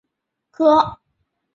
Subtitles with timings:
[0.01, 1.01] 科斯的朗提亚克。